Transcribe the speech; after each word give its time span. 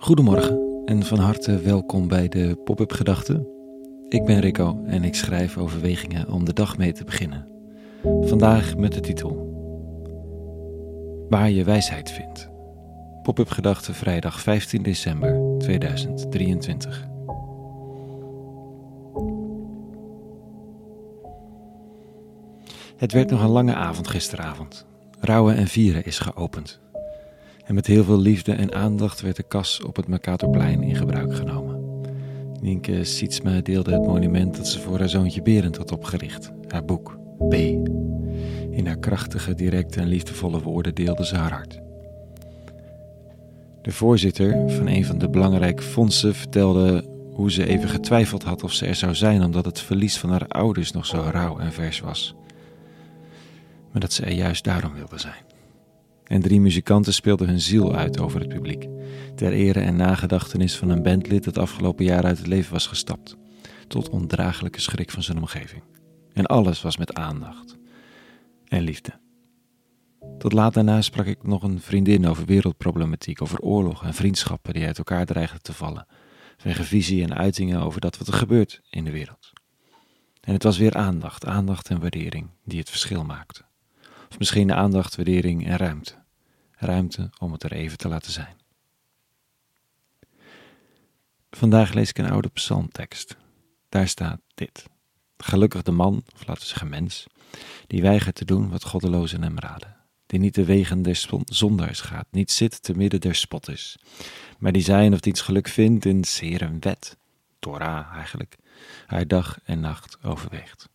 Goedemorgen 0.00 0.82
en 0.84 1.02
van 1.02 1.18
harte 1.18 1.58
welkom 1.60 2.08
bij 2.08 2.28
de 2.28 2.60
Pop-up 2.64 2.92
Gedachten. 2.92 3.46
Ik 4.08 4.24
ben 4.24 4.40
Rico 4.40 4.84
en 4.84 5.04
ik 5.04 5.14
schrijf 5.14 5.56
overwegingen 5.56 6.30
om 6.30 6.44
de 6.44 6.52
dag 6.52 6.78
mee 6.78 6.92
te 6.92 7.04
beginnen. 7.04 7.48
Vandaag 8.02 8.76
met 8.76 8.92
de 8.92 9.00
titel 9.00 9.46
Waar 11.28 11.50
je 11.50 11.64
wijsheid 11.64 12.10
vindt. 12.10 12.50
Pop-up 13.22 13.50
Gedachten 13.50 13.94
vrijdag 13.94 14.40
15 14.40 14.82
december 14.82 15.58
2023. 15.58 17.06
Het 22.96 23.12
werd 23.12 23.30
nog 23.30 23.42
een 23.42 23.48
lange 23.48 23.74
avond 23.74 24.08
gisteravond. 24.08 24.86
Rouwen 25.20 25.56
en 25.56 25.66
vieren 25.66 26.04
is 26.04 26.18
geopend. 26.18 26.80
En 27.68 27.74
met 27.74 27.86
heel 27.86 28.04
veel 28.04 28.20
liefde 28.20 28.52
en 28.52 28.74
aandacht 28.74 29.20
werd 29.20 29.36
de 29.36 29.42
kas 29.42 29.82
op 29.82 29.96
het 29.96 30.08
Mercatorplein 30.08 30.82
in 30.82 30.96
gebruik 30.96 31.34
genomen. 31.34 32.02
Nienke 32.60 33.04
Sietsma 33.04 33.60
deelde 33.60 33.92
het 33.92 34.06
monument 34.06 34.56
dat 34.56 34.68
ze 34.68 34.80
voor 34.80 34.98
haar 34.98 35.08
zoontje 35.08 35.42
Berend 35.42 35.76
had 35.76 35.92
opgericht, 35.92 36.52
haar 36.68 36.84
boek 36.84 37.18
B. 37.48 37.54
In 38.70 38.86
haar 38.86 38.98
krachtige, 38.98 39.54
directe 39.54 40.00
en 40.00 40.06
liefdevolle 40.06 40.60
woorden 40.60 40.94
deelde 40.94 41.26
ze 41.26 41.36
haar 41.36 41.52
hart. 41.52 41.80
De 43.82 43.92
voorzitter 43.92 44.70
van 44.70 44.86
een 44.86 45.04
van 45.04 45.18
de 45.18 45.30
belangrijke 45.30 45.82
fondsen 45.82 46.34
vertelde 46.34 47.04
hoe 47.32 47.50
ze 47.50 47.66
even 47.66 47.88
getwijfeld 47.88 48.42
had 48.42 48.62
of 48.62 48.72
ze 48.72 48.86
er 48.86 48.94
zou 48.94 49.14
zijn 49.14 49.42
omdat 49.42 49.64
het 49.64 49.80
verlies 49.80 50.18
van 50.18 50.30
haar 50.30 50.48
ouders 50.48 50.92
nog 50.92 51.06
zo 51.06 51.28
rauw 51.30 51.58
en 51.58 51.72
vers 51.72 52.00
was. 52.00 52.34
Maar 53.92 54.00
dat 54.00 54.12
ze 54.12 54.24
er 54.24 54.32
juist 54.32 54.64
daarom 54.64 54.94
wilde 54.94 55.18
zijn. 55.18 55.47
En 56.28 56.40
drie 56.40 56.60
muzikanten 56.60 57.14
speelden 57.14 57.48
hun 57.48 57.60
ziel 57.60 57.94
uit 57.94 58.20
over 58.20 58.40
het 58.40 58.48
publiek, 58.48 58.88
ter 59.34 59.52
ere 59.52 59.80
en 59.80 59.96
nagedachtenis 59.96 60.76
van 60.76 60.88
een 60.88 61.02
bandlid 61.02 61.44
dat 61.44 61.58
afgelopen 61.58 62.04
jaar 62.04 62.24
uit 62.24 62.38
het 62.38 62.46
leven 62.46 62.72
was 62.72 62.86
gestapt, 62.86 63.36
tot 63.86 64.08
ondraaglijke 64.08 64.80
schrik 64.80 65.10
van 65.10 65.22
zijn 65.22 65.38
omgeving. 65.38 65.82
En 66.32 66.46
alles 66.46 66.82
was 66.82 66.96
met 66.96 67.14
aandacht 67.14 67.76
en 68.64 68.82
liefde. 68.82 69.12
Tot 70.38 70.52
laat 70.52 70.74
daarna 70.74 71.02
sprak 71.02 71.26
ik 71.26 71.42
nog 71.42 71.62
een 71.62 71.80
vriendin 71.80 72.26
over 72.26 72.44
wereldproblematiek, 72.44 73.42
over 73.42 73.60
oorlog 73.60 74.04
en 74.04 74.14
vriendschappen 74.14 74.74
die 74.74 74.86
uit 74.86 74.98
elkaar 74.98 75.26
dreigden 75.26 75.62
te 75.62 75.72
vallen, 75.72 76.06
vanwege 76.56 76.84
visie 76.84 77.22
en 77.22 77.34
uitingen 77.34 77.80
over 77.80 78.00
dat 78.00 78.18
wat 78.18 78.26
er 78.26 78.32
gebeurt 78.32 78.80
in 78.90 79.04
de 79.04 79.10
wereld. 79.10 79.52
En 80.40 80.52
het 80.52 80.62
was 80.62 80.78
weer 80.78 80.94
aandacht, 80.94 81.46
aandacht 81.46 81.88
en 81.88 82.00
waardering 82.00 82.50
die 82.64 82.78
het 82.78 82.90
verschil 82.90 83.24
maakten. 83.24 83.67
Of 84.30 84.38
misschien 84.38 84.72
aandacht, 84.72 85.16
waardering 85.16 85.66
en 85.66 85.76
ruimte. 85.76 86.14
Ruimte 86.72 87.30
om 87.38 87.52
het 87.52 87.62
er 87.62 87.72
even 87.72 87.98
te 87.98 88.08
laten 88.08 88.32
zijn. 88.32 88.56
Vandaag 91.50 91.92
lees 91.92 92.08
ik 92.08 92.18
een 92.18 92.30
oude 92.30 92.48
psalmtekst. 92.48 93.36
Daar 93.88 94.08
staat 94.08 94.40
dit. 94.54 94.84
Gelukkig 95.36 95.82
de 95.82 95.90
man, 95.90 96.22
of 96.34 96.46
laten 96.46 96.62
we 96.62 96.68
zeggen 96.68 96.88
mens, 96.88 97.26
die 97.86 98.02
weigert 98.02 98.34
te 98.34 98.44
doen 98.44 98.70
wat 98.70 98.84
goddelozen 98.84 99.42
hem 99.42 99.58
raden. 99.58 99.96
Die 100.26 100.38
niet 100.38 100.54
de 100.54 100.64
wegen 100.64 101.02
der 101.02 101.26
zondaars 101.44 102.00
gaat, 102.00 102.26
niet 102.30 102.50
zit 102.50 102.82
te 102.82 102.94
midden 102.94 103.20
der 103.20 103.34
spotters. 103.34 103.96
Maar 104.58 104.72
die 104.72 104.82
zijn 104.82 105.12
of 105.12 105.20
diens 105.20 105.40
geluk 105.40 105.68
vindt 105.68 106.04
in 106.04 106.24
zeer 106.24 106.62
een 106.62 106.80
wet, 106.80 107.16
Torah 107.58 108.14
eigenlijk, 108.14 108.56
haar 109.06 109.26
dag 109.26 109.58
en 109.64 109.80
nacht 109.80 110.18
overweegt. 110.22 110.88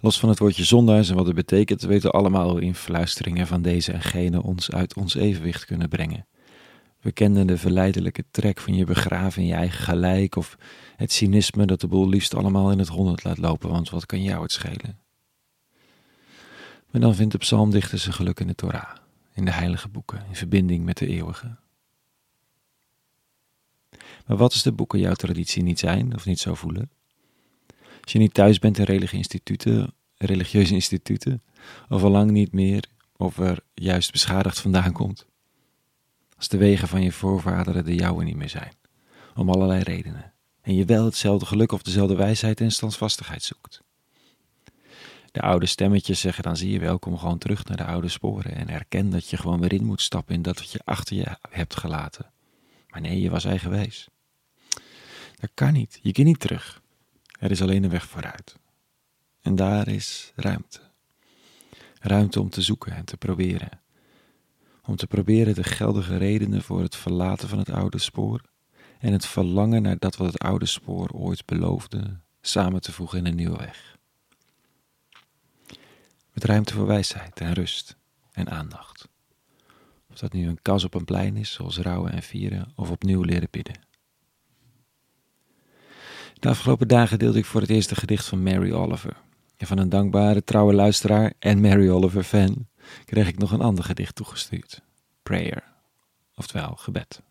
Los 0.00 0.18
van 0.18 0.28
het 0.28 0.38
woordje 0.38 0.64
zondaars 0.64 1.08
en 1.08 1.16
wat 1.16 1.26
het 1.26 1.34
betekent, 1.34 1.82
weten 1.82 2.10
we 2.10 2.16
allemaal 2.16 2.50
hoe 2.50 2.60
influisteringen 2.60 3.46
van 3.46 3.62
deze 3.62 3.92
en 3.92 4.02
gene 4.02 4.42
ons 4.42 4.70
uit 4.70 4.94
ons 4.94 5.14
evenwicht 5.14 5.64
kunnen 5.64 5.88
brengen. 5.88 6.26
We 7.00 7.12
kenden 7.12 7.46
de 7.46 7.58
verleidelijke 7.58 8.24
trek 8.30 8.60
van 8.60 8.74
je 8.74 8.84
begraven 8.84 9.42
in 9.42 9.48
je 9.48 9.54
eigen 9.54 9.84
gelijk 9.84 10.36
of 10.36 10.56
het 10.96 11.12
cynisme 11.12 11.66
dat 11.66 11.80
de 11.80 11.86
boel 11.86 12.08
liefst 12.08 12.34
allemaal 12.34 12.70
in 12.70 12.78
het 12.78 12.88
honderd 12.88 13.24
laat 13.24 13.38
lopen, 13.38 13.70
want 13.70 13.90
wat 13.90 14.06
kan 14.06 14.22
jou 14.22 14.42
het 14.42 14.52
schelen? 14.52 14.98
Maar 16.90 17.00
dan 17.00 17.14
vindt 17.14 17.32
de 17.32 17.38
psalmdichter 17.38 17.98
zijn 17.98 18.14
geluk 18.14 18.40
in 18.40 18.46
de 18.46 18.54
Torah, 18.54 18.96
in 19.34 19.44
de 19.44 19.50
heilige 19.50 19.88
boeken, 19.88 20.24
in 20.28 20.36
verbinding 20.36 20.84
met 20.84 20.98
de 20.98 21.06
eeuwige. 21.06 21.56
Maar 24.26 24.36
wat 24.36 24.52
als 24.52 24.62
de 24.62 24.72
boeken 24.72 24.98
jouw 24.98 25.14
traditie 25.14 25.62
niet 25.62 25.78
zijn 25.78 26.14
of 26.14 26.26
niet 26.26 26.40
zo 26.40 26.54
voelen? 26.54 26.90
Als 28.04 28.12
je 28.12 28.18
niet 28.18 28.34
thuis 28.34 28.58
bent 28.58 28.78
in 28.78 28.84
religieuze 28.84 29.16
instituten, 29.16 29.94
religieuze 30.16 30.74
instituten, 30.74 31.42
of 31.88 32.02
al 32.02 32.10
lang 32.10 32.30
niet 32.30 32.52
meer, 32.52 32.84
of 33.16 33.38
er 33.38 33.58
juist 33.74 34.12
beschadigd 34.12 34.60
vandaan 34.60 34.92
komt. 34.92 35.26
Als 36.36 36.48
de 36.48 36.56
wegen 36.56 36.88
van 36.88 37.02
je 37.02 37.12
voorvaderen 37.12 37.84
de 37.84 37.94
jouwe 37.94 38.24
niet 38.24 38.36
meer 38.36 38.48
zijn, 38.48 38.72
om 39.34 39.50
allerlei 39.50 39.82
redenen, 39.82 40.32
en 40.60 40.74
je 40.74 40.84
wel 40.84 41.04
hetzelfde 41.04 41.46
geluk 41.46 41.72
of 41.72 41.82
dezelfde 41.82 42.14
wijsheid 42.16 42.60
en 42.60 42.72
standvastigheid 42.72 43.42
zoekt. 43.42 43.82
De 45.30 45.40
oude 45.40 45.66
stemmetjes 45.66 46.20
zeggen 46.20 46.42
dan 46.42 46.56
zie 46.56 46.70
je 46.70 46.78
wel, 46.78 46.98
kom 46.98 47.18
gewoon 47.18 47.38
terug 47.38 47.64
naar 47.64 47.76
de 47.76 47.84
oude 47.84 48.08
sporen 48.08 48.54
en 48.54 48.68
erken 48.68 49.10
dat 49.10 49.28
je 49.28 49.36
gewoon 49.36 49.60
weer 49.60 49.72
in 49.72 49.84
moet 49.84 50.00
stappen 50.00 50.34
in 50.34 50.42
dat 50.42 50.58
wat 50.58 50.72
je 50.72 50.80
achter 50.84 51.16
je 51.16 51.36
hebt 51.50 51.76
gelaten. 51.76 52.32
Maar 52.88 53.00
nee, 53.00 53.20
je 53.20 53.30
was 53.30 53.44
eigenwijs. 53.44 54.08
Dat 55.40 55.50
kan 55.54 55.72
niet, 55.72 55.98
je 56.02 56.12
kunt 56.12 56.26
niet 56.26 56.40
terug. 56.40 56.82
Er 57.38 57.50
is 57.50 57.62
alleen 57.62 57.84
een 57.84 57.90
weg 57.90 58.06
vooruit. 58.06 58.56
En 59.40 59.56
daar 59.56 59.88
is 59.88 60.32
ruimte. 60.34 60.80
Ruimte 62.00 62.40
om 62.40 62.50
te 62.50 62.62
zoeken 62.62 62.92
en 62.92 63.04
te 63.04 63.16
proberen. 63.16 63.80
Om 64.84 64.96
te 64.96 65.06
proberen 65.06 65.54
de 65.54 65.64
geldige 65.64 66.16
redenen 66.16 66.62
voor 66.62 66.80
het 66.80 66.96
verlaten 66.96 67.48
van 67.48 67.58
het 67.58 67.70
oude 67.70 67.98
spoor 67.98 68.40
en 68.98 69.12
het 69.12 69.26
verlangen 69.26 69.82
naar 69.82 69.98
dat 69.98 70.16
wat 70.16 70.32
het 70.32 70.42
oude 70.42 70.66
spoor 70.66 71.10
ooit 71.12 71.46
beloofde 71.46 72.20
samen 72.40 72.80
te 72.80 72.92
voegen 72.92 73.18
in 73.18 73.26
een 73.26 73.34
nieuwe 73.34 73.56
weg. 73.56 73.96
Met 76.32 76.44
ruimte 76.44 76.74
voor 76.74 76.86
wijsheid 76.86 77.40
en 77.40 77.52
rust 77.52 77.96
en 78.32 78.50
aandacht. 78.50 79.08
Of 80.10 80.18
dat 80.18 80.32
nu 80.32 80.48
een 80.48 80.62
kas 80.62 80.84
op 80.84 80.94
een 80.94 81.04
plein 81.04 81.36
is, 81.36 81.52
zoals 81.52 81.78
rouwen 81.78 82.12
en 82.12 82.22
vieren, 82.22 82.72
of 82.74 82.90
opnieuw 82.90 83.22
leren 83.22 83.48
bidden. 83.50 83.93
De 86.44 86.50
afgelopen 86.50 86.88
dagen 86.88 87.18
deelde 87.18 87.38
ik 87.38 87.44
voor 87.44 87.60
het 87.60 87.70
eerst 87.70 87.98
gedicht 87.98 88.26
van 88.26 88.42
Mary 88.42 88.72
Oliver. 88.72 89.16
En 89.56 89.66
van 89.66 89.78
een 89.78 89.88
dankbare, 89.88 90.44
trouwe 90.44 90.74
luisteraar 90.74 91.32
en 91.38 91.60
Mary 91.60 91.88
Oliver 91.88 92.22
fan 92.22 92.68
kreeg 93.04 93.28
ik 93.28 93.38
nog 93.38 93.50
een 93.52 93.60
ander 93.60 93.84
gedicht 93.84 94.14
toegestuurd. 94.14 94.82
Prayer, 95.22 95.72
oftewel 96.34 96.74
gebed. 96.76 97.22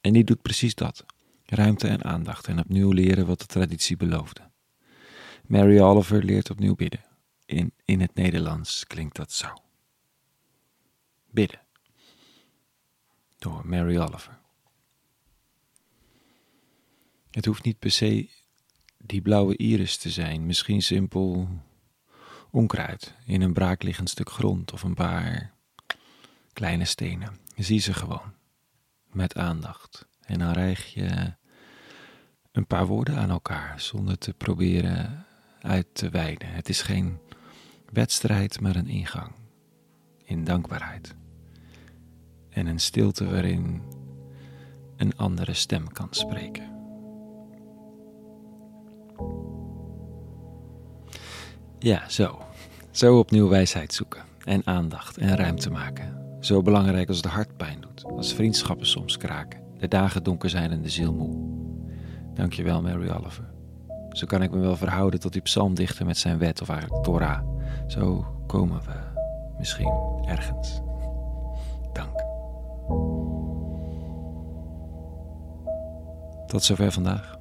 En 0.00 0.12
die 0.12 0.24
doet 0.24 0.42
precies 0.42 0.74
dat. 0.74 1.04
Ruimte 1.44 1.88
en 1.88 2.04
aandacht 2.04 2.46
en 2.46 2.58
opnieuw 2.58 2.90
leren 2.90 3.26
wat 3.26 3.38
de 3.38 3.46
traditie 3.46 3.96
beloofde. 3.96 4.40
Mary 5.46 5.80
Oliver 5.80 6.24
leert 6.24 6.50
opnieuw 6.50 6.74
bidden. 6.74 7.04
In, 7.46 7.72
in 7.84 8.00
het 8.00 8.14
Nederlands 8.14 8.86
klinkt 8.86 9.16
dat 9.16 9.32
zo. 9.32 9.48
Bidden. 11.30 11.60
Door 13.38 13.66
Mary 13.66 13.98
Oliver. 13.98 14.42
Het 17.34 17.44
hoeft 17.44 17.64
niet 17.64 17.78
per 17.78 17.90
se 17.90 18.28
die 18.98 19.22
blauwe 19.22 19.56
iris 19.56 19.96
te 19.96 20.10
zijn, 20.10 20.46
misschien 20.46 20.82
simpel 20.82 21.48
onkruid 22.50 23.14
in 23.24 23.42
een 23.42 23.52
braakliggend 23.52 24.10
stuk 24.10 24.30
grond 24.30 24.72
of 24.72 24.82
een 24.82 24.94
paar 24.94 25.54
kleine 26.52 26.84
stenen. 26.84 27.38
Zie 27.56 27.80
ze 27.80 27.94
gewoon, 27.94 28.34
met 29.12 29.36
aandacht. 29.36 30.06
En 30.20 30.38
dan 30.38 30.52
rijg 30.52 30.94
je 30.94 31.34
een 32.52 32.66
paar 32.66 32.86
woorden 32.86 33.16
aan 33.16 33.30
elkaar 33.30 33.80
zonder 33.80 34.18
te 34.18 34.34
proberen 34.34 35.26
uit 35.60 35.86
te 35.92 36.08
wijden. 36.08 36.48
Het 36.48 36.68
is 36.68 36.82
geen 36.82 37.18
wedstrijd, 37.92 38.60
maar 38.60 38.76
een 38.76 38.88
ingang 38.88 39.32
in 40.24 40.44
dankbaarheid. 40.44 41.14
En 42.50 42.66
een 42.66 42.80
stilte 42.80 43.24
waarin 43.24 43.82
een 44.96 45.16
andere 45.16 45.54
stem 45.54 45.92
kan 45.92 46.08
spreken. 46.10 46.73
Ja, 51.84 52.08
zo. 52.08 52.38
Zo 52.90 53.18
opnieuw 53.18 53.48
wijsheid 53.48 53.94
zoeken. 53.94 54.22
En 54.44 54.62
aandacht 54.64 55.18
en 55.18 55.36
ruimte 55.36 55.70
maken. 55.70 56.16
Zo 56.40 56.62
belangrijk 56.62 57.08
als 57.08 57.22
de 57.22 57.28
hartpijn 57.28 57.80
doet. 57.80 58.04
Als 58.04 58.34
vriendschappen 58.34 58.86
soms 58.86 59.16
kraken. 59.16 59.60
De 59.78 59.88
dagen 59.88 60.22
donker 60.22 60.50
zijn 60.50 60.70
en 60.70 60.82
de 60.82 60.88
ziel 60.88 61.12
moe. 61.12 61.36
Dankjewel, 62.34 62.82
Mary 62.82 63.10
Oliver. 63.10 63.44
Zo 64.10 64.26
kan 64.26 64.42
ik 64.42 64.50
me 64.50 64.58
wel 64.58 64.76
verhouden 64.76 65.20
tot 65.20 65.32
die 65.32 65.42
psalmdichter 65.42 66.06
met 66.06 66.18
zijn 66.18 66.38
wet 66.38 66.60
of 66.62 66.68
eigenlijk 66.68 67.02
Torah. 67.02 67.40
Zo 67.86 68.26
komen 68.46 68.80
we 68.80 69.22
misschien 69.58 69.92
ergens. 70.26 70.80
Dank. 71.92 72.16
Tot 76.46 76.62
zover 76.62 76.92
vandaag. 76.92 77.38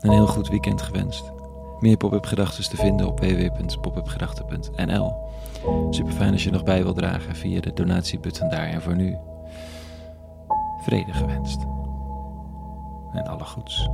Een 0.00 0.10
heel 0.10 0.26
goed 0.26 0.48
weekend 0.48 0.82
gewenst. 0.82 1.32
Meer 1.80 1.96
pop-up 1.96 2.24
gedachten 2.26 2.68
te 2.70 2.76
vinden 2.76 3.06
op 3.06 3.20
www.popupgedachten.nl. 3.20 5.12
Super 5.90 6.12
fijn 6.12 6.32
als 6.32 6.44
je 6.44 6.50
nog 6.50 6.64
bij 6.64 6.82
wilt 6.82 6.96
dragen 6.96 7.36
via 7.36 7.60
de 7.60 7.72
donatiebutton 7.72 8.48
daar. 8.48 8.66
En 8.66 8.82
voor 8.82 8.96
nu, 8.96 9.16
vrede 10.82 11.12
gewenst. 11.12 11.62
En 13.12 13.26
alle 13.26 13.44
goeds. 13.44 13.88